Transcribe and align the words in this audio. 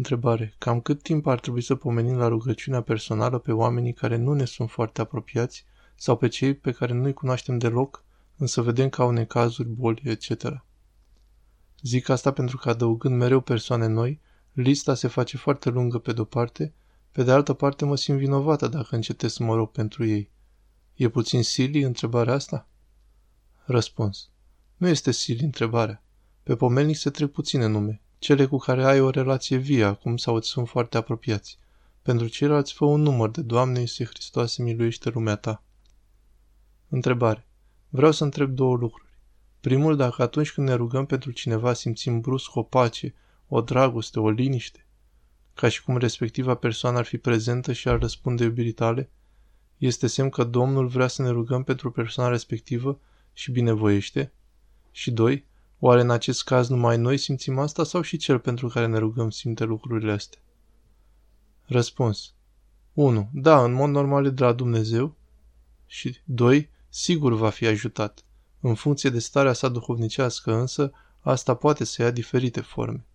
Întrebare. 0.00 0.54
Cam 0.58 0.80
cât 0.80 1.02
timp 1.02 1.26
ar 1.26 1.40
trebui 1.40 1.62
să 1.62 1.74
pomenim 1.74 2.16
la 2.16 2.28
rugăciunea 2.28 2.80
personală 2.80 3.38
pe 3.38 3.52
oamenii 3.52 3.92
care 3.92 4.16
nu 4.16 4.32
ne 4.32 4.44
sunt 4.44 4.70
foarte 4.70 5.00
apropiați 5.00 5.64
sau 5.94 6.16
pe 6.16 6.28
cei 6.28 6.54
pe 6.54 6.72
care 6.72 6.92
nu-i 6.92 7.12
cunoaștem 7.12 7.58
deloc, 7.58 8.04
însă 8.36 8.62
vedem 8.62 8.88
că 8.88 9.02
au 9.02 9.10
necazuri, 9.10 9.68
boli, 9.68 10.02
etc. 10.04 10.64
Zic 11.82 12.08
asta 12.08 12.32
pentru 12.32 12.56
că 12.56 12.68
adăugând 12.68 13.16
mereu 13.16 13.40
persoane 13.40 13.86
noi, 13.86 14.20
lista 14.52 14.94
se 14.94 15.08
face 15.08 15.36
foarte 15.36 15.70
lungă 15.70 15.98
pe 15.98 16.12
de-o 16.12 16.24
parte, 16.24 16.74
pe 17.12 17.22
de 17.22 17.32
altă 17.32 17.52
parte 17.52 17.84
mă 17.84 17.96
simt 17.96 18.18
vinovată 18.18 18.68
dacă 18.68 18.94
încetez 18.94 19.32
să 19.32 19.42
mă 19.42 19.54
rog 19.54 19.70
pentru 19.70 20.04
ei. 20.04 20.30
E 20.94 21.08
puțin 21.08 21.42
silly 21.42 21.82
întrebarea 21.82 22.34
asta? 22.34 22.68
Răspuns. 23.64 24.28
Nu 24.76 24.88
este 24.88 25.10
silly 25.10 25.44
întrebarea. 25.44 26.02
Pe 26.42 26.56
pomelnic 26.56 26.96
se 26.96 27.10
trec 27.10 27.30
puține 27.30 27.66
nume, 27.66 28.00
cele 28.20 28.46
cu 28.46 28.56
care 28.56 28.84
ai 28.84 29.00
o 29.00 29.10
relație 29.10 29.56
vie 29.56 29.84
acum 29.84 30.16
sau 30.16 30.34
îți 30.34 30.48
sunt 30.48 30.68
foarte 30.68 30.96
apropiați. 30.96 31.58
Pentru 32.02 32.26
ceilalți 32.26 32.72
fă 32.72 32.84
un 32.84 33.00
număr 33.00 33.30
de 33.30 33.42
Doamne 33.42 33.80
este 33.80 34.04
Hristoase 34.04 34.62
miluiește 34.62 35.10
lumea 35.10 35.36
ta. 35.36 35.62
Întrebare. 36.88 37.46
Vreau 37.88 38.12
să 38.12 38.24
întreb 38.24 38.50
două 38.50 38.76
lucruri. 38.76 39.08
Primul, 39.60 39.96
dacă 39.96 40.22
atunci 40.22 40.52
când 40.52 40.68
ne 40.68 40.74
rugăm 40.74 41.06
pentru 41.06 41.30
cineva 41.30 41.72
simțim 41.72 42.20
brusc 42.20 42.54
o 42.54 42.62
pace, 42.62 43.14
o 43.48 43.60
dragoste, 43.60 44.20
o 44.20 44.30
liniște, 44.30 44.86
ca 45.54 45.68
și 45.68 45.82
cum 45.82 45.96
respectiva 45.96 46.54
persoană 46.54 46.98
ar 46.98 47.04
fi 47.04 47.18
prezentă 47.18 47.72
și 47.72 47.88
ar 47.88 47.98
răspunde 47.98 48.44
iubirii 48.44 48.72
tale, 48.72 49.10
este 49.76 50.06
semn 50.06 50.28
că 50.28 50.44
Domnul 50.44 50.86
vrea 50.86 51.06
să 51.06 51.22
ne 51.22 51.28
rugăm 51.30 51.62
pentru 51.62 51.90
persoana 51.90 52.30
respectivă 52.30 53.00
și 53.32 53.50
binevoiește? 53.50 54.32
Și 54.90 55.10
doi, 55.10 55.48
oare 55.80 56.00
în 56.00 56.10
acest 56.10 56.44
caz 56.44 56.68
numai 56.68 56.96
noi 56.96 57.16
simțim 57.16 57.58
asta 57.58 57.84
sau 57.84 58.00
și 58.00 58.16
cel 58.16 58.38
pentru 58.38 58.68
care 58.68 58.86
ne 58.86 58.98
rugăm 58.98 59.30
simte 59.30 59.64
lucrurile 59.64 60.12
astea? 60.12 60.40
Răspuns. 61.64 62.34
1. 62.92 63.28
Da, 63.32 63.64
în 63.64 63.72
mod 63.72 63.88
normal 63.88 64.26
e 64.26 64.30
de 64.30 64.44
la 64.44 64.52
Dumnezeu. 64.52 65.16
Și 65.86 66.16
2. 66.24 66.70
Sigur 66.88 67.32
va 67.32 67.50
fi 67.50 67.66
ajutat. 67.66 68.24
În 68.60 68.74
funcție 68.74 69.10
de 69.10 69.18
starea 69.18 69.52
sa 69.52 69.68
duhovnicească 69.68 70.52
însă, 70.54 70.92
asta 71.20 71.54
poate 71.54 71.84
să 71.84 72.02
ia 72.02 72.10
diferite 72.10 72.60
forme. 72.60 73.06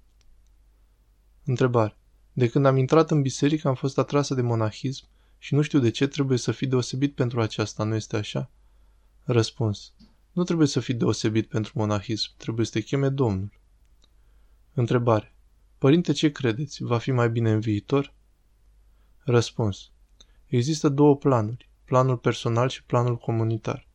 Întrebare. 1.45 1.97
De 2.33 2.49
când 2.49 2.65
am 2.65 2.77
intrat 2.77 3.11
în 3.11 3.21
biserică 3.21 3.67
am 3.67 3.75
fost 3.75 3.97
atrasă 3.97 4.33
de 4.33 4.41
monahism 4.41 5.05
și 5.37 5.53
nu 5.53 5.61
știu 5.61 5.79
de 5.79 5.89
ce 5.89 6.07
trebuie 6.07 6.37
să 6.37 6.51
fii 6.51 6.67
deosebit 6.67 7.15
pentru 7.15 7.41
aceasta, 7.41 7.83
nu 7.83 7.95
este 7.95 8.17
așa? 8.17 8.49
Răspuns. 9.23 9.93
Nu 10.35 10.43
trebuie 10.43 10.67
să 10.67 10.79
fii 10.79 10.93
deosebit 10.93 11.47
pentru 11.47 11.71
monahism, 11.75 12.31
trebuie 12.37 12.65
să 12.65 12.71
te 12.71 12.81
cheme 12.81 13.09
Domnul. 13.09 13.51
Întrebare. 14.73 15.35
Părinte, 15.77 16.11
ce 16.11 16.31
credeți? 16.31 16.83
Va 16.83 16.97
fi 16.97 17.11
mai 17.11 17.29
bine 17.29 17.51
în 17.51 17.59
viitor? 17.59 18.13
Răspuns. 19.17 19.91
Există 20.45 20.89
două 20.89 21.17
planuri, 21.17 21.69
planul 21.85 22.17
personal 22.17 22.69
și 22.69 22.83
planul 22.83 23.17
comunitar. 23.17 23.87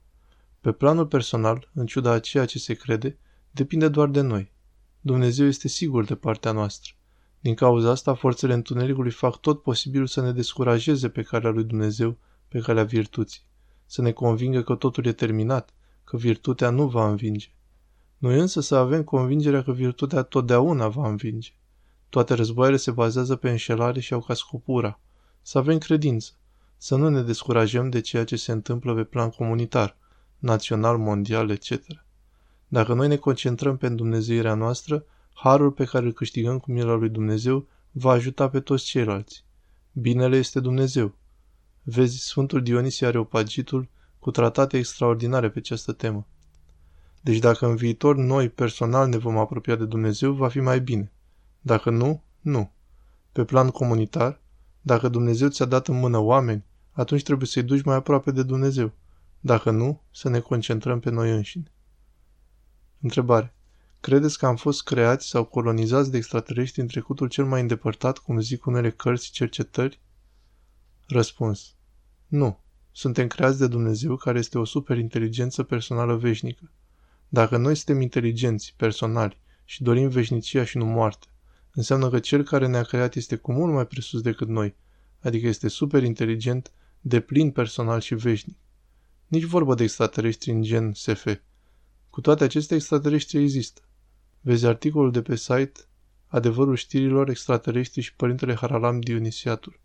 Pe 0.60 0.72
planul 0.72 1.06
personal, 1.06 1.70
în 1.74 1.86
ciuda 1.86 2.10
a 2.10 2.20
ceea 2.20 2.44
ce 2.44 2.58
se 2.58 2.74
crede, 2.74 3.18
depinde 3.50 3.88
doar 3.88 4.08
de 4.08 4.20
noi. 4.20 4.52
Dumnezeu 5.00 5.46
este 5.46 5.68
sigur 5.68 6.04
de 6.04 6.14
partea 6.14 6.52
noastră. 6.52 6.92
Din 7.40 7.54
cauza 7.54 7.90
asta, 7.90 8.14
forțele 8.14 8.54
întunericului 8.54 9.10
fac 9.10 9.40
tot 9.40 9.62
posibilul 9.62 10.06
să 10.06 10.20
ne 10.20 10.32
descurajeze 10.32 11.08
pe 11.08 11.22
calea 11.22 11.50
lui 11.50 11.64
Dumnezeu, 11.64 12.18
pe 12.48 12.58
calea 12.58 12.84
virtuții, 12.84 13.42
să 13.86 14.02
ne 14.02 14.12
convingă 14.12 14.62
că 14.62 14.74
totul 14.74 15.06
e 15.06 15.12
terminat, 15.12 15.74
că 16.10 16.16
virtutea 16.16 16.70
nu 16.70 16.88
va 16.88 17.08
învinge. 17.08 17.48
Noi 18.18 18.38
însă 18.38 18.60
să 18.60 18.74
avem 18.74 19.04
convingerea 19.04 19.62
că 19.62 19.72
virtutea 19.72 20.22
totdeauna 20.22 20.88
va 20.88 21.08
învinge. 21.08 21.50
Toate 22.08 22.34
războaiele 22.34 22.76
se 22.76 22.90
bazează 22.90 23.36
pe 23.36 23.50
înșelare 23.50 24.00
și 24.00 24.12
au 24.12 24.20
ca 24.20 24.34
scopura. 24.34 25.00
Să 25.42 25.58
avem 25.58 25.78
credință, 25.78 26.32
să 26.76 26.96
nu 26.96 27.08
ne 27.08 27.22
descurajăm 27.22 27.90
de 27.90 28.00
ceea 28.00 28.24
ce 28.24 28.36
se 28.36 28.52
întâmplă 28.52 28.94
pe 28.94 29.04
plan 29.04 29.30
comunitar, 29.30 29.96
național, 30.38 30.98
mondial, 30.98 31.50
etc. 31.50 31.80
Dacă 32.68 32.94
noi 32.94 33.08
ne 33.08 33.16
concentrăm 33.16 33.76
pe 33.76 33.88
Dumnezeirea 33.88 34.54
noastră, 34.54 35.04
harul 35.32 35.70
pe 35.70 35.84
care 35.84 36.04
îl 36.04 36.12
câștigăm 36.12 36.58
cu 36.58 36.70
mila 36.70 36.94
lui 36.94 37.08
Dumnezeu 37.08 37.66
va 37.90 38.10
ajuta 38.10 38.48
pe 38.48 38.60
toți 38.60 38.84
ceilalți. 38.84 39.44
Binele 39.92 40.36
este 40.36 40.60
Dumnezeu. 40.60 41.14
Vezi, 41.82 42.18
Sfântul 42.18 42.62
Dionisie 42.62 43.06
Areopagitul 43.06 43.88
cu 44.20 44.30
tratate 44.30 44.76
extraordinare 44.76 45.50
pe 45.50 45.58
această 45.58 45.92
temă. 45.92 46.26
Deci 47.20 47.38
dacă 47.38 47.66
în 47.66 47.76
viitor 47.76 48.16
noi 48.16 48.48
personal 48.48 49.08
ne 49.08 49.16
vom 49.16 49.38
apropia 49.38 49.76
de 49.76 49.84
Dumnezeu, 49.84 50.32
va 50.32 50.48
fi 50.48 50.60
mai 50.60 50.80
bine. 50.80 51.12
Dacă 51.60 51.90
nu, 51.90 52.22
nu. 52.40 52.72
Pe 53.32 53.44
plan 53.44 53.70
comunitar, 53.70 54.40
dacă 54.80 55.08
Dumnezeu 55.08 55.48
ți-a 55.48 55.64
dat 55.64 55.88
în 55.88 55.98
mână 55.98 56.18
oameni, 56.18 56.64
atunci 56.92 57.22
trebuie 57.22 57.46
să-i 57.46 57.62
duci 57.62 57.82
mai 57.82 57.96
aproape 57.96 58.30
de 58.30 58.42
Dumnezeu. 58.42 58.92
Dacă 59.40 59.70
nu, 59.70 60.02
să 60.10 60.28
ne 60.28 60.40
concentrăm 60.40 61.00
pe 61.00 61.10
noi 61.10 61.30
înșine. 61.30 61.72
Întrebare. 63.00 63.54
Credeți 64.00 64.38
că 64.38 64.46
am 64.46 64.56
fost 64.56 64.82
creați 64.82 65.28
sau 65.28 65.44
colonizați 65.44 66.10
de 66.10 66.16
extraterestri 66.16 66.80
în 66.80 66.86
trecutul 66.86 67.28
cel 67.28 67.44
mai 67.44 67.60
îndepărtat, 67.60 68.18
cum 68.18 68.40
zic 68.40 68.66
unele 68.66 68.90
cărți 68.90 69.30
cercetări? 69.30 70.00
Răspuns. 71.06 71.74
Nu. 72.26 72.58
Suntem 72.92 73.26
creați 73.26 73.58
de 73.58 73.66
Dumnezeu, 73.66 74.16
care 74.16 74.38
este 74.38 74.58
o 74.58 74.64
superinteligență 74.64 75.62
personală 75.62 76.16
veșnică. 76.16 76.70
Dacă 77.28 77.56
noi 77.56 77.74
suntem 77.74 78.00
inteligenți, 78.00 78.74
personali 78.76 79.40
și 79.64 79.82
dorim 79.82 80.08
veșnicia 80.08 80.64
și 80.64 80.76
nu 80.76 80.84
moarte, 80.84 81.26
înseamnă 81.72 82.08
că 82.08 82.18
cel 82.18 82.42
care 82.42 82.66
ne-a 82.66 82.82
creat 82.82 83.14
este 83.14 83.36
cu 83.36 83.52
mult 83.52 83.72
mai 83.72 83.86
presus 83.86 84.20
decât 84.20 84.48
noi, 84.48 84.74
adică 85.20 85.46
este 85.46 85.68
superinteligent, 85.68 86.72
de 87.00 87.20
plin 87.20 87.50
personal 87.50 88.00
și 88.00 88.14
veșnic. 88.14 88.56
Nici 89.26 89.44
vorbă 89.44 89.74
de 89.74 89.82
extraterestri 89.82 90.50
în 90.50 90.62
gen 90.62 90.92
SF. 90.92 91.26
Cu 92.10 92.20
toate 92.20 92.44
acestea, 92.44 92.76
extraterestri 92.76 93.42
există. 93.42 93.80
Vezi 94.40 94.66
articolul 94.66 95.10
de 95.10 95.22
pe 95.22 95.36
site 95.36 95.80
Adevărul 96.26 96.76
știrilor, 96.76 97.28
extraterestri 97.28 98.00
și 98.00 98.14
Părintele 98.14 98.54
Haralam 98.54 99.00
Dionisiatul. 99.00 99.80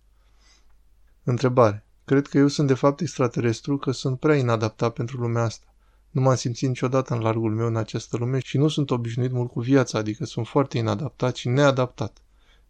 Întrebare. 1.24 1.85
Cred 2.06 2.28
că 2.28 2.38
eu 2.38 2.48
sunt 2.48 2.68
de 2.68 2.74
fapt 2.74 3.00
extraterestru, 3.00 3.78
că 3.78 3.92
sunt 3.92 4.20
prea 4.20 4.36
inadaptat 4.36 4.94
pentru 4.94 5.18
lumea 5.18 5.44
asta. 5.44 5.66
Nu 6.10 6.22
m-am 6.22 6.36
simțit 6.36 6.68
niciodată 6.68 7.14
în 7.14 7.20
largul 7.20 7.56
meu 7.56 7.68
în 7.68 7.76
această 7.76 8.18
lume 8.18 8.40
și 8.40 8.58
nu 8.58 8.68
sunt 8.68 8.92
obișnuit 8.92 9.32
mult 9.32 9.52
cu 9.52 9.60
viața, 9.60 9.98
adică 9.98 10.26
sunt 10.26 10.48
foarte 10.48 10.78
inadaptat 10.78 11.36
și 11.36 11.48
neadaptat. 11.50 12.18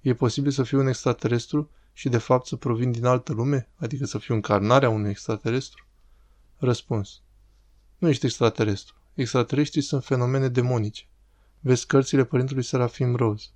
E 0.02 0.14
posibil 0.14 0.52
să 0.52 0.64
fiu 0.64 0.80
un 0.80 0.88
extraterestru 0.88 1.70
și 1.94 2.10
de 2.10 2.18
fapt 2.18 2.46
să 2.46 2.56
provin 2.56 2.92
din 2.92 3.06
altă 3.06 3.34
lume, 3.34 3.70
adică 3.76 4.06
să 4.06 4.18
fiu 4.18 4.34
încarnarea 4.34 4.90
unui 4.90 5.10
extraterestru? 5.10 5.86
Răspuns. 6.58 7.22
Nu 7.98 8.10
ești 8.10 8.26
extraterestru. 8.26 8.96
Extraterestrii 9.14 9.82
sunt 9.82 10.04
fenomene 10.04 10.48
demonice. 10.48 11.04
Vezi 11.60 11.86
cărțile 11.86 12.24
părintelui 12.24 12.64
Serafim 12.64 13.16
Rose. 13.16 13.48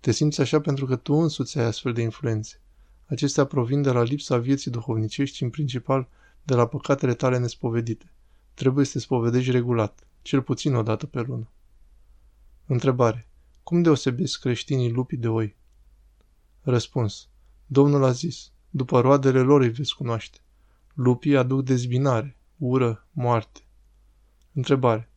Te 0.00 0.12
simți 0.12 0.40
așa 0.40 0.60
pentru 0.60 0.86
că 0.86 0.96
tu 0.96 1.14
însuți 1.14 1.58
ai 1.58 1.64
astfel 1.64 1.92
de 1.92 2.02
influențe. 2.02 2.60
Acestea 3.06 3.44
provin 3.44 3.82
de 3.82 3.90
la 3.90 4.02
lipsa 4.02 4.38
vieții 4.38 4.70
duhovnicești 4.70 5.36
și 5.36 5.42
în 5.42 5.50
principal 5.50 6.08
de 6.42 6.54
la 6.54 6.66
păcatele 6.66 7.14
tale 7.14 7.38
nespovedite. 7.38 8.12
Trebuie 8.54 8.84
să 8.84 8.92
te 8.92 8.98
spovedești 8.98 9.50
regulat, 9.50 10.06
cel 10.22 10.42
puțin 10.42 10.74
o 10.74 10.82
dată 10.82 11.06
pe 11.06 11.20
lună. 11.20 11.48
Întrebare. 12.66 13.28
Cum 13.62 13.82
deosebesc 13.82 14.40
creștinii 14.40 14.92
lupii 14.92 15.18
de 15.18 15.28
oi? 15.28 15.56
Răspuns. 16.60 17.28
Domnul 17.66 18.04
a 18.04 18.10
zis, 18.10 18.52
după 18.70 19.00
roadele 19.00 19.40
lor 19.40 19.60
îi 19.60 19.68
veți 19.68 19.94
cunoaște. 19.94 20.38
Lupii 20.94 21.36
aduc 21.36 21.64
dezbinare, 21.64 22.36
ură, 22.56 23.08
moarte. 23.12 23.60
Întrebare. 24.52 25.10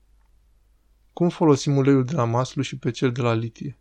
Cum 1.13 1.29
folosim 1.29 1.77
uleiul 1.77 2.05
de 2.05 2.13
la 2.13 2.23
maslu 2.23 2.61
și 2.61 2.77
pe 2.77 2.91
cel 2.91 3.11
de 3.11 3.21
la 3.21 3.33
litie? 3.33 3.77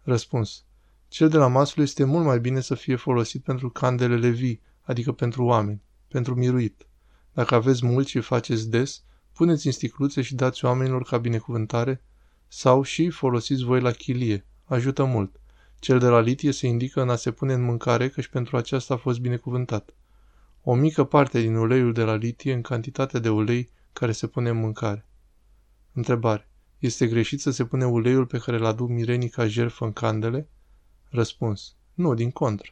Răspuns. 0.00 0.64
Cel 1.12 1.28
de 1.28 1.36
la 1.36 1.46
maslu 1.46 1.82
este 1.82 2.04
mult 2.04 2.24
mai 2.24 2.40
bine 2.40 2.60
să 2.60 2.74
fie 2.74 2.96
folosit 2.96 3.42
pentru 3.42 3.70
candelele 3.70 4.28
vii, 4.28 4.60
adică 4.82 5.12
pentru 5.12 5.44
oameni, 5.44 5.82
pentru 6.08 6.34
miruit. 6.34 6.86
Dacă 7.32 7.54
aveți 7.54 7.86
mult 7.86 8.06
și 8.06 8.20
faceți 8.20 8.70
des, 8.70 9.02
puneți 9.32 9.66
în 9.66 9.72
sticluțe 9.72 10.22
și 10.22 10.34
dați 10.34 10.64
oamenilor 10.64 11.02
ca 11.02 11.18
binecuvântare 11.18 12.02
sau 12.48 12.82
și 12.82 13.10
folosiți 13.10 13.64
voi 13.64 13.80
la 13.80 13.90
chilie. 13.90 14.46
Ajută 14.64 15.04
mult. 15.04 15.40
Cel 15.78 15.98
de 15.98 16.06
la 16.06 16.20
litie 16.20 16.52
se 16.52 16.66
indică 16.66 17.02
în 17.02 17.10
a 17.10 17.16
se 17.16 17.30
pune 17.30 17.52
în 17.52 17.62
mâncare, 17.62 18.08
căci 18.08 18.28
pentru 18.28 18.56
aceasta 18.56 18.94
a 18.94 18.96
fost 18.96 19.20
binecuvântat. 19.20 19.94
O 20.62 20.74
mică 20.74 21.04
parte 21.04 21.40
din 21.40 21.54
uleiul 21.54 21.92
de 21.92 22.02
la 22.02 22.14
litie 22.14 22.52
în 22.52 22.60
cantitate 22.60 23.18
de 23.18 23.28
ulei 23.28 23.70
care 23.92 24.12
se 24.12 24.26
pune 24.26 24.48
în 24.48 24.56
mâncare. 24.56 25.06
Întrebare. 25.92 26.48
Este 26.78 27.06
greșit 27.06 27.40
să 27.40 27.50
se 27.50 27.64
pune 27.64 27.86
uleiul 27.86 28.26
pe 28.26 28.38
care 28.38 28.56
îl 28.56 28.64
aduc 28.64 28.88
mirenii 28.88 29.28
ca 29.28 29.46
jertfă 29.46 29.84
în 29.84 29.92
candele? 29.92 30.48
Răspuns. 31.14 31.74
Nu, 31.94 32.14
din 32.14 32.30
contră. 32.30 32.70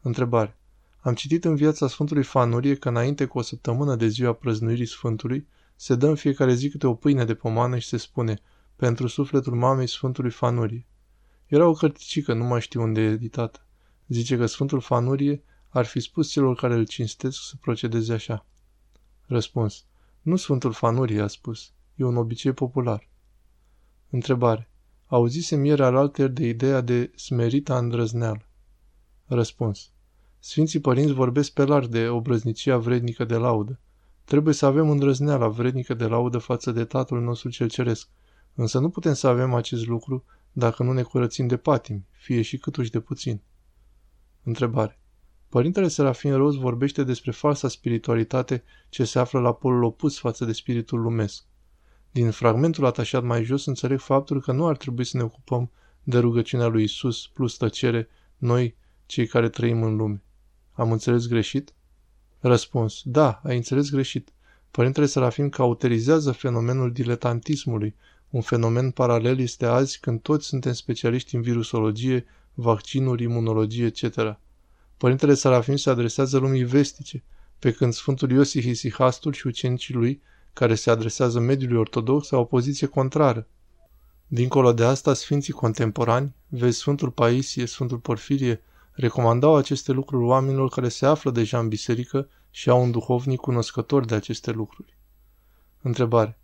Întrebare. 0.00 0.58
Am 1.00 1.14
citit 1.14 1.44
în 1.44 1.54
viața 1.54 1.88
Sfântului 1.88 2.22
Fanurie 2.22 2.74
că 2.74 2.88
înainte 2.88 3.24
cu 3.24 3.38
o 3.38 3.42
săptămână 3.42 3.96
de 3.96 4.06
ziua 4.06 4.32
prăznuirii 4.32 4.86
Sfântului, 4.86 5.46
se 5.76 5.94
dă 5.94 6.06
în 6.06 6.14
fiecare 6.14 6.54
zi 6.54 6.70
câte 6.70 6.86
o 6.86 6.94
pâine 6.94 7.24
de 7.24 7.34
pomană 7.34 7.78
și 7.78 7.88
se 7.88 7.96
spune, 7.96 8.40
pentru 8.76 9.06
sufletul 9.06 9.54
mamei 9.54 9.86
Sfântului 9.86 10.30
Fanurie. 10.30 10.86
Era 11.46 11.66
o 11.66 11.72
cărticică, 11.72 12.34
nu 12.34 12.44
mai 12.44 12.60
știu 12.60 12.82
unde 12.82 13.00
e 13.00 13.10
editată. 13.10 13.66
Zice 14.06 14.36
că 14.36 14.46
Sfântul 14.46 14.80
Fanurie 14.80 15.42
ar 15.68 15.86
fi 15.86 16.00
spus 16.00 16.30
celor 16.30 16.56
care 16.56 16.74
îl 16.74 16.86
cinstesc 16.86 17.38
să 17.48 17.54
procedeze 17.60 18.12
așa. 18.12 18.46
Răspuns. 19.26 19.84
Nu 20.22 20.36
Sfântul 20.36 20.72
Fanurie 20.72 21.20
a 21.20 21.26
spus. 21.26 21.72
E 21.94 22.04
un 22.04 22.16
obicei 22.16 22.52
popular. 22.52 23.08
Întrebare. 24.10 24.69
Auzisem 25.10 25.64
ieri 25.64 25.82
alter 25.82 26.28
de 26.28 26.46
ideea 26.46 26.80
de 26.80 27.10
smerita 27.14 27.78
îndrăzneală. 27.78 28.48
Răspuns. 29.26 29.90
Sfinții 30.38 30.80
părinți 30.80 31.12
vorbesc 31.12 31.52
pe 31.52 31.64
larg 31.64 31.86
de 31.86 32.08
obrăznicia 32.08 32.76
vrednică 32.76 33.24
de 33.24 33.36
laudă. 33.36 33.80
Trebuie 34.24 34.54
să 34.54 34.66
avem 34.66 34.90
îndrăzneala 34.90 35.48
vrednică 35.48 35.94
de 35.94 36.04
laudă 36.06 36.38
față 36.38 36.72
de 36.72 36.84
Tatăl 36.84 37.20
nostru 37.20 37.48
cel 37.48 37.68
Ceresc. 37.68 38.08
Însă 38.54 38.78
nu 38.78 38.90
putem 38.90 39.14
să 39.14 39.26
avem 39.26 39.54
acest 39.54 39.86
lucru 39.86 40.24
dacă 40.52 40.82
nu 40.82 40.92
ne 40.92 41.02
curățim 41.02 41.46
de 41.46 41.56
patimi, 41.56 42.06
fie 42.10 42.42
și 42.42 42.58
câtuși 42.58 42.90
de 42.90 43.00
puțin. 43.00 43.40
Întrebare. 44.42 45.00
Părintele 45.48 45.88
Serafin 45.88 46.36
Roz 46.36 46.56
vorbește 46.56 47.04
despre 47.04 47.30
falsa 47.30 47.68
spiritualitate 47.68 48.62
ce 48.88 49.04
se 49.04 49.18
află 49.18 49.40
la 49.40 49.52
polul 49.52 49.82
opus 49.82 50.18
față 50.18 50.44
de 50.44 50.52
spiritul 50.52 51.00
lumesc. 51.00 51.44
Din 52.10 52.30
fragmentul 52.30 52.86
atașat 52.86 53.22
mai 53.22 53.44
jos 53.44 53.66
înțeleg 53.66 53.98
faptul 53.98 54.40
că 54.40 54.52
nu 54.52 54.66
ar 54.66 54.76
trebui 54.76 55.04
să 55.04 55.16
ne 55.16 55.22
ocupăm 55.22 55.70
de 56.02 56.18
rugăciunea 56.18 56.66
lui 56.66 56.82
Isus 56.82 57.26
plus 57.26 57.56
tăcere, 57.56 58.08
noi, 58.36 58.76
cei 59.06 59.26
care 59.26 59.48
trăim 59.48 59.82
în 59.82 59.96
lume. 59.96 60.22
Am 60.72 60.92
înțeles 60.92 61.26
greșit? 61.26 61.72
Răspuns. 62.38 63.00
Da, 63.04 63.40
ai 63.44 63.56
înțeles 63.56 63.90
greșit. 63.90 64.32
Părintele 64.70 65.06
Serafim 65.06 65.48
cauterizează 65.48 66.32
fenomenul 66.32 66.92
diletantismului. 66.92 67.94
Un 68.30 68.40
fenomen 68.40 68.90
paralel 68.90 69.38
este 69.38 69.66
azi 69.66 70.00
când 70.00 70.20
toți 70.20 70.46
suntem 70.46 70.72
specialiști 70.72 71.34
în 71.34 71.42
virusologie, 71.42 72.24
vaccinuri, 72.54 73.22
imunologie, 73.22 73.86
etc. 73.86 74.38
Părintele 74.96 75.34
Serafim 75.34 75.76
se 75.76 75.90
adresează 75.90 76.38
lumii 76.38 76.64
vestice, 76.64 77.22
pe 77.58 77.72
când 77.72 77.92
Sfântul 77.92 78.30
Iosif 78.30 78.64
Isihastul 78.64 79.32
și 79.32 79.46
ucenicii 79.46 79.94
lui, 79.94 80.22
care 80.52 80.74
se 80.74 80.90
adresează 80.90 81.40
mediului 81.40 81.78
ortodox, 81.78 82.32
au 82.32 82.40
o 82.40 82.44
poziție 82.44 82.86
contrară. 82.86 83.46
Dincolo 84.26 84.72
de 84.72 84.84
asta, 84.84 85.14
sfinții 85.14 85.52
contemporani, 85.52 86.34
vezi 86.48 86.78
Sfântul 86.78 87.10
Paisie, 87.10 87.66
Sfântul 87.66 87.98
Porfirie, 87.98 88.62
recomandau 88.92 89.56
aceste 89.56 89.92
lucruri 89.92 90.24
oamenilor 90.24 90.68
care 90.68 90.88
se 90.88 91.06
află 91.06 91.30
deja 91.30 91.58
în 91.58 91.68
biserică 91.68 92.28
și 92.50 92.70
au 92.70 92.82
un 92.82 92.90
duhovnic 92.90 93.40
cunoscător 93.40 94.04
de 94.04 94.14
aceste 94.14 94.50
lucruri. 94.50 94.96
Întrebare. 95.82 96.38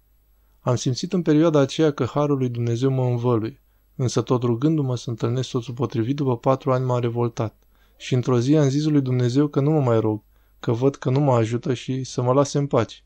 Am 0.61 0.76
simțit 0.76 1.12
în 1.12 1.23
perioada 1.23 1.61
aceea 1.61 1.93
că 1.93 2.05
Harul 2.05 2.38
lui 2.38 2.49
Dumnezeu 2.49 2.91
mă 2.91 3.05
învăluie, 3.05 3.62
însă 3.97 4.23
tot 4.23 4.43
rugându-mă 4.43 4.97
să 4.97 5.11
întâlnesc 5.11 5.49
soțul 5.49 5.75
potrivit, 5.75 6.17
după 6.17 6.37
patru 6.37 6.73
ani 6.73 6.85
m-a 6.85 6.99
revoltat. 6.99 7.56
Și 7.97 8.14
într-o 8.14 8.41
zi 8.41 8.56
am 8.56 8.69
zis 8.69 8.85
lui 8.85 9.00
Dumnezeu 9.00 9.49
că 9.49 9.61
nu 9.61 9.70
mă 9.70 9.81
mai 9.81 10.00
rog, 10.00 10.23
că 10.61 10.73
văd 10.73 10.94
că 10.94 11.11
nu 11.11 11.20
mă 11.20 11.35
ajută 11.35 11.75
și 11.75 12.05
să 12.05 12.23
mă 12.23 12.32
lase 12.32 12.58
în 12.58 12.67
pace. 12.67 12.97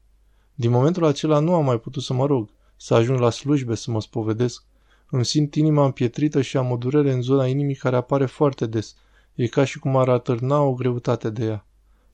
Din 0.61 0.71
momentul 0.71 1.05
acela 1.05 1.39
nu 1.39 1.55
am 1.55 1.65
mai 1.65 1.79
putut 1.81 2.03
să 2.03 2.13
mă 2.13 2.27
rog, 2.27 2.49
să 2.77 2.95
ajung 2.95 3.19
la 3.19 3.31
slujbe, 3.31 3.75
să 3.75 3.91
mă 3.91 4.01
spovedesc. 4.01 4.65
Îmi 5.11 5.25
simt 5.25 5.55
inima 5.55 5.85
împietrită 5.85 6.41
și 6.41 6.57
am 6.57 6.71
o 6.71 6.77
durere 6.77 7.13
în 7.13 7.23
zona 7.23 7.47
inimii 7.47 7.75
care 7.75 7.97
apare 7.97 8.27
foarte 8.27 8.67
des. 8.67 8.97
E 9.35 9.47
ca 9.47 9.65
și 9.65 9.79
cum 9.79 9.97
ar 9.97 10.09
atârna 10.09 10.61
o 10.61 10.75
greutate 10.75 11.31
de 11.31 11.45
ea. 11.45 11.67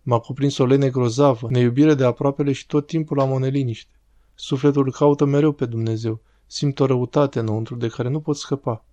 M-a 0.03 0.19
cuprins 0.19 0.59
o 0.59 0.65
lene 0.67 0.91
grozavă, 0.91 1.47
neiubire 1.51 1.95
de 1.95 2.05
aproapele 2.05 2.53
și 2.53 2.67
tot 2.67 2.87
timpul 2.87 3.21
am 3.21 3.31
o 3.31 3.39
neliniște. 3.39 3.91
Sufletul 4.35 4.93
caută 4.93 5.25
mereu 5.25 5.53
pe 5.53 5.67
Dumnezeu. 5.67 6.21
Simt 6.47 6.81
o 6.81 6.87
răutate 6.87 7.39
înăuntru 7.39 7.75
de 7.75 7.89
care 7.89 8.09
nu 8.09 8.21
pot 8.21 8.37
scăpa. 8.37 8.85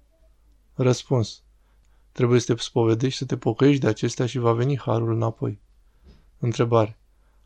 Răspuns. 0.73 1.41
Trebuie 2.11 2.39
să 2.39 2.53
te 2.53 2.61
spovedești, 2.61 3.17
să 3.17 3.25
te 3.25 3.37
pocăiești 3.37 3.81
de 3.81 3.87
acestea 3.87 4.25
și 4.25 4.37
va 4.37 4.53
veni 4.53 4.77
harul 4.77 5.13
înapoi. 5.13 5.59
Întrebare. 6.39 6.97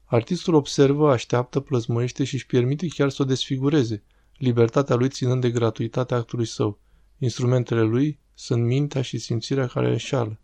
Artistul 0.10 0.54
observă, 0.54 1.12
așteaptă, 1.12 1.60
plăzmăiește 1.60 2.24
și 2.24 2.34
își 2.34 2.46
permite 2.46 2.88
chiar 2.88 3.10
să 3.10 3.22
o 3.22 3.26
desfigureze, 3.26 4.04
libertatea 4.38 4.96
lui 4.96 5.10
ținând 5.10 5.42
de 5.42 5.52
gratuitatea 5.52 6.18
actului 6.18 6.46
său. 6.46 6.80
Instrumentele 7.18 7.82
lui 7.82 8.20
sunt 8.34 8.64
mintea 8.64 9.02
și 9.02 9.18
simțirea 9.18 9.68
care 9.68 9.90
înșală. 9.90 10.40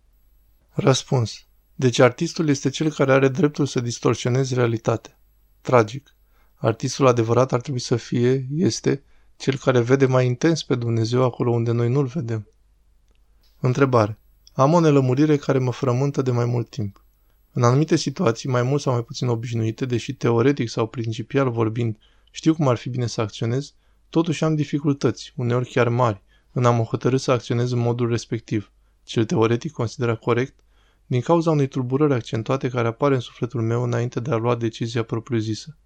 Răspuns. 0.69 1.45
Deci 1.75 2.00
artistul 2.00 2.50
este 2.50 2.69
cel 2.69 2.92
care 2.92 3.12
are 3.12 3.27
dreptul 3.27 3.65
să 3.65 3.80
distorsioneze 3.80 4.56
realitatea. 4.56 5.19
Tragic. 5.62 6.16
Artistul 6.56 7.07
adevărat 7.07 7.54
ar 7.54 7.62
trebui 7.62 7.80
să 7.80 7.95
fie, 7.95 8.48
este, 8.56 9.04
cel 9.38 9.57
care 9.57 9.80
vede 9.80 10.06
mai 10.06 10.25
intens 10.25 10.63
pe 10.63 10.75
Dumnezeu 10.75 11.24
acolo 11.24 11.51
unde 11.51 11.71
noi 11.71 11.89
nu-L 11.89 12.06
vedem. 12.06 12.48
Întrebare. 13.59 14.19
Am 14.54 14.74
o 14.74 14.80
nelămurire 14.80 15.38
care 15.38 15.57
mă 15.57 15.71
frământă 15.71 16.21
de 16.21 16.31
mai 16.31 16.45
mult 16.45 16.69
timp. 16.69 17.03
În 17.56 17.64
anumite 17.64 17.96
situații, 17.96 18.50
mai 18.50 18.64
mult 18.64 18.82
sau 18.82 18.94
mai 18.94 19.04
puțin 19.04 19.28
obișnuite, 19.28 19.86
deși 19.86 20.14
teoretic 20.14 20.70
sau 20.70 20.88
principial 20.88 21.52
vorbind, 21.52 21.98
știu 22.32 22.54
cum 22.54 22.68
ar 22.68 22.76
fi 22.76 22.90
bine 22.90 23.08
să 23.08 23.22
acționez, 23.22 23.74
totuși 24.10 24.44
am 24.44 24.56
dificultăți, 24.56 25.34
uneori 25.36 25.70
chiar 25.70 25.90
mari, 25.90 26.22
în 26.52 26.66
a 26.66 26.72
mă 26.72 26.84
hotărâ 26.84 27.18
să 27.18 27.32
acționez 27.32 27.72
în 27.72 27.80
modul 27.80 28.10
respectiv, 28.10 28.72
cel 29.04 29.26
teoretic 29.26 29.72
considerat 29.72 30.20
corect, 30.20 30.60
din 31.06 31.22
cauza 31.22 31.52
unei 31.52 31.68
tulburări 31.68 32.14
accentuate 32.14 32.70
care 32.70 32.88
apare 32.88 33.14
în 33.14 33.20
sufletul 33.20 33.62
meu 33.62 33.84
înainte 33.84 34.20
de 34.20 34.32
a 34.32 34.36
lua 34.36 34.56
decizia 34.56 35.04
propriu-zisă. 35.04 35.78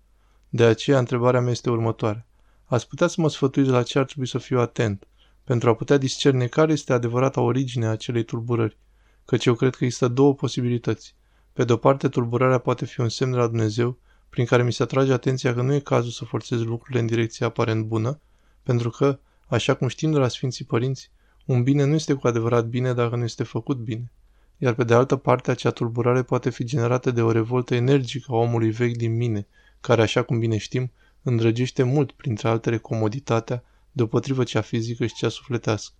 De 0.49 0.63
aceea, 0.63 0.99
întrebarea 0.99 1.41
mea 1.41 1.51
este 1.51 1.69
următoarea. 1.69 2.27
Ați 2.65 2.87
putea 2.87 3.07
să 3.07 3.21
mă 3.21 3.29
sfătuiți 3.29 3.69
la 3.69 3.83
ce 3.83 3.99
ar 3.99 4.05
trebui 4.05 4.27
să 4.27 4.37
fiu 4.37 4.59
atent, 4.59 5.07
pentru 5.43 5.69
a 5.69 5.75
putea 5.75 5.97
discerne 5.97 6.47
care 6.47 6.71
este 6.71 6.93
adevărata 6.93 7.41
origine 7.41 7.85
a 7.85 7.89
acelei 7.89 8.23
tulburări, 8.23 8.77
căci 9.25 9.45
eu 9.45 9.53
cred 9.53 9.75
că 9.75 9.83
există 9.83 10.07
două 10.07 10.33
posibilități. 10.33 11.16
Pe 11.57 11.63
de 11.63 11.73
o 11.73 11.77
parte, 11.77 12.09
tulburarea 12.09 12.57
poate 12.57 12.85
fi 12.85 13.01
un 13.01 13.09
semn 13.09 13.31
de 13.31 13.37
la 13.37 13.47
Dumnezeu, 13.47 13.97
prin 14.29 14.45
care 14.45 14.63
mi 14.63 14.73
se 14.73 14.83
atrage 14.83 15.13
atenția 15.13 15.53
că 15.53 15.61
nu 15.61 15.73
e 15.73 15.79
cazul 15.79 16.11
să 16.11 16.25
forțez 16.25 16.63
lucrurile 16.63 16.99
în 16.99 17.05
direcția 17.05 17.47
aparent 17.47 17.85
bună, 17.85 18.19
pentru 18.63 18.89
că, 18.89 19.19
așa 19.47 19.73
cum 19.73 19.87
știm 19.87 20.11
de 20.11 20.17
la 20.17 20.27
Sfinții 20.27 20.65
Părinți, 20.65 21.11
un 21.45 21.63
bine 21.63 21.83
nu 21.83 21.93
este 21.93 22.13
cu 22.13 22.27
adevărat 22.27 22.65
bine 22.65 22.93
dacă 22.93 23.15
nu 23.15 23.23
este 23.23 23.43
făcut 23.43 23.77
bine. 23.77 24.11
Iar 24.57 24.73
pe 24.73 24.83
de 24.83 24.93
altă 24.93 25.15
parte, 25.15 25.51
acea 25.51 25.71
tulburare 25.71 26.23
poate 26.23 26.49
fi 26.49 26.63
generată 26.63 27.11
de 27.11 27.21
o 27.21 27.31
revoltă 27.31 27.75
energică 27.75 28.31
a 28.31 28.35
omului 28.35 28.69
vechi 28.69 28.97
din 28.97 29.15
mine, 29.15 29.47
care, 29.81 30.01
așa 30.01 30.23
cum 30.23 30.39
bine 30.39 30.57
știm, 30.57 30.91
îndrăgește 31.21 31.83
mult, 31.83 32.11
printre 32.11 32.47
altele, 32.47 32.77
comoditatea, 32.77 33.63
deopotrivă 33.91 34.43
cea 34.43 34.61
fizică 34.61 35.05
și 35.05 35.13
cea 35.13 35.29
sufletească. 35.29 35.95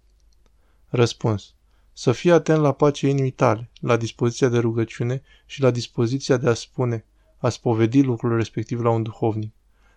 Răspuns. 0.87 1.53
Să 1.99 2.11
fii 2.11 2.31
atent 2.31 2.61
la 2.61 2.71
pacea 2.71 3.07
inimii 3.07 3.31
tale, 3.31 3.69
la 3.79 3.97
dispoziția 3.97 4.47
de 4.47 4.57
rugăciune 4.59 5.21
și 5.45 5.61
la 5.61 5.71
dispoziția 5.71 6.37
de 6.37 6.49
a 6.49 6.53
spune, 6.53 7.05
a 7.37 7.49
spovedi 7.49 8.01
lucrul 8.01 8.35
respectiv 8.35 8.81
la 8.81 8.89
un 8.89 9.03
duhovnic. 9.03 9.53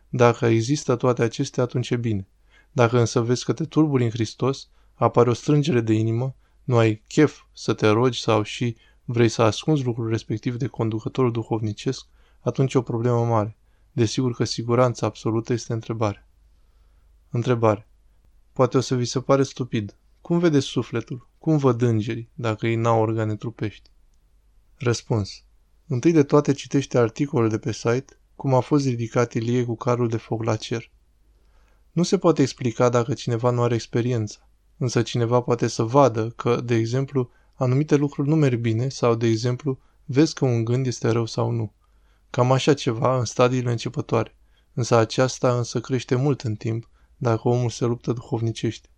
Dacă 0.08 0.46
există 0.46 0.96
toate 0.96 1.22
acestea, 1.22 1.62
atunci 1.62 1.90
e 1.90 1.96
bine. 1.96 2.28
Dacă 2.72 2.98
însă 2.98 3.20
vezi 3.20 3.44
că 3.44 3.52
te 3.52 3.64
turburi 3.64 4.04
în 4.04 4.10
Hristos, 4.10 4.68
apare 4.94 5.30
o 5.30 5.32
strângere 5.32 5.80
de 5.80 5.92
inimă, 5.92 6.34
nu 6.64 6.76
ai 6.76 7.02
chef 7.06 7.42
să 7.52 7.72
te 7.72 7.88
rogi 7.88 8.20
sau 8.20 8.42
și 8.42 8.76
vrei 9.04 9.28
să 9.28 9.42
ascunzi 9.42 9.84
lucrul 9.84 10.08
respectiv 10.08 10.56
de 10.56 10.66
conducătorul 10.66 11.32
duhovnicesc, 11.32 12.06
atunci 12.40 12.74
e 12.74 12.78
o 12.78 12.82
problemă 12.82 13.24
mare. 13.24 13.56
Desigur 13.92 14.34
că 14.34 14.44
siguranța 14.44 15.06
absolută 15.06 15.52
este 15.52 15.72
întrebare. 15.72 16.28
Întrebare. 17.30 17.88
Poate 18.52 18.76
o 18.76 18.80
să 18.80 18.94
vi 18.94 19.04
se 19.04 19.20
pare 19.20 19.42
stupid. 19.42 19.96
Cum 20.20 20.38
vedeți 20.38 20.66
sufletul? 20.66 21.29
Cum 21.40 21.56
văd 21.56 21.82
îngerii, 21.82 22.30
dacă 22.34 22.66
ei 22.66 22.74
n-au 22.74 23.00
organe 23.00 23.36
trupești? 23.36 23.90
Răspuns. 24.74 25.44
Întâi 25.86 26.12
de 26.12 26.22
toate 26.22 26.52
citește 26.52 26.98
articolul 26.98 27.48
de 27.48 27.58
pe 27.58 27.72
site 27.72 28.18
cum 28.34 28.54
a 28.54 28.60
fost 28.60 28.86
ridicat 28.86 29.32
Ilie 29.32 29.64
cu 29.64 29.76
carul 29.76 30.08
de 30.08 30.16
foc 30.16 30.42
la 30.42 30.56
cer. 30.56 30.90
Nu 31.92 32.02
se 32.02 32.18
poate 32.18 32.42
explica 32.42 32.88
dacă 32.88 33.14
cineva 33.14 33.50
nu 33.50 33.62
are 33.62 33.74
experiență, 33.74 34.48
însă 34.76 35.02
cineva 35.02 35.40
poate 35.40 35.66
să 35.66 35.82
vadă 35.82 36.28
că, 36.28 36.60
de 36.60 36.74
exemplu, 36.74 37.30
anumite 37.54 37.96
lucruri 37.96 38.28
nu 38.28 38.34
merg 38.34 38.60
bine 38.60 38.88
sau, 38.88 39.14
de 39.14 39.26
exemplu, 39.26 39.78
vezi 40.04 40.34
că 40.34 40.44
un 40.44 40.64
gând 40.64 40.86
este 40.86 41.08
rău 41.08 41.26
sau 41.26 41.50
nu. 41.50 41.72
Cam 42.30 42.52
așa 42.52 42.74
ceva 42.74 43.18
în 43.18 43.24
stadiile 43.24 43.70
începătoare, 43.70 44.36
însă 44.72 44.96
aceasta 44.96 45.56
însă 45.56 45.80
crește 45.80 46.14
mult 46.14 46.40
în 46.40 46.54
timp 46.54 46.90
dacă 47.16 47.48
omul 47.48 47.70
se 47.70 47.84
luptă 47.84 48.12
duhovnicește. 48.12 48.88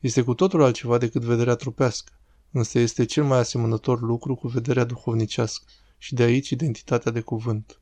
Este 0.00 0.22
cu 0.22 0.34
totul 0.34 0.62
altceva 0.62 0.98
decât 0.98 1.22
vederea 1.22 1.54
trupească, 1.54 2.12
însă 2.50 2.78
este 2.78 3.04
cel 3.04 3.24
mai 3.24 3.38
asemănător 3.38 4.00
lucru 4.00 4.34
cu 4.34 4.48
vederea 4.48 4.84
duhovnicească 4.84 5.64
și 5.98 6.14
de 6.14 6.22
aici 6.22 6.50
identitatea 6.50 7.12
de 7.12 7.20
cuvânt. 7.20 7.80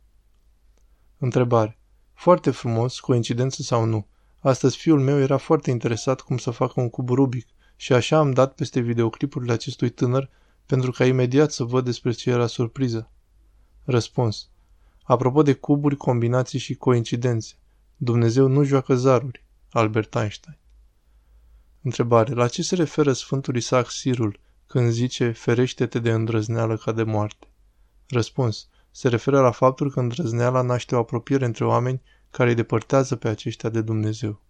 Întrebare. 1.18 1.78
Foarte 2.14 2.50
frumos, 2.50 3.00
coincidență 3.00 3.62
sau 3.62 3.84
nu. 3.84 4.06
Astăzi 4.38 4.76
fiul 4.76 5.00
meu 5.00 5.18
era 5.18 5.36
foarte 5.36 5.70
interesat 5.70 6.20
cum 6.20 6.38
să 6.38 6.50
facă 6.50 6.80
un 6.80 6.90
cub 6.90 7.08
Rubic 7.08 7.46
și 7.76 7.92
așa 7.92 8.18
am 8.18 8.30
dat 8.30 8.54
peste 8.54 8.80
videoclipurile 8.80 9.52
acestui 9.52 9.90
tânăr 9.90 10.30
pentru 10.66 10.90
ca 10.90 11.06
imediat 11.06 11.52
să 11.52 11.64
văd 11.64 11.84
despre 11.84 12.12
ce 12.12 12.30
era 12.30 12.46
surpriză. 12.46 13.10
Răspuns. 13.84 14.48
Apropo 15.02 15.42
de 15.42 15.52
cuburi, 15.52 15.96
combinații 15.96 16.58
și 16.58 16.74
coincidențe, 16.74 17.54
Dumnezeu 17.96 18.46
nu 18.46 18.62
joacă 18.62 18.94
zaruri. 18.94 19.44
Albert 19.70 20.14
Einstein 20.14 20.58
Întrebare. 21.86 22.34
La 22.34 22.48
ce 22.48 22.62
se 22.62 22.74
referă 22.74 23.12
Sfântul 23.12 23.56
Isaac 23.56 23.90
Sirul 23.90 24.40
când 24.66 24.90
zice 24.90 25.30
ferește-te 25.30 25.98
de 25.98 26.10
îndrăzneală 26.10 26.76
ca 26.76 26.92
de 26.92 27.02
moarte? 27.02 27.46
Răspuns. 28.08 28.68
Se 28.90 29.08
referă 29.08 29.40
la 29.40 29.50
faptul 29.50 29.90
că 29.90 30.00
îndrăzneala 30.00 30.62
naște 30.62 30.94
o 30.94 30.98
apropiere 30.98 31.44
între 31.44 31.64
oameni 31.64 32.02
care 32.30 32.48
îi 32.48 32.54
depărtează 32.54 33.16
pe 33.16 33.28
aceștia 33.28 33.68
de 33.68 33.80
Dumnezeu. 33.80 34.42